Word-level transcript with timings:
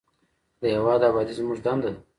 د 0.59 0.63
هیواد 0.75 1.01
ابادي 1.09 1.33
زموږ 1.39 1.57
دنده 1.65 1.89
ده 1.93 1.99